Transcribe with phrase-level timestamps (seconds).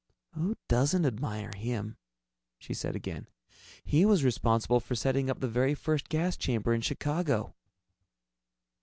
[0.31, 1.95] "Who doesn't admire him?"
[2.57, 3.27] she said again.
[3.83, 7.53] "He was responsible for setting up the very first gas chamber in Chicago."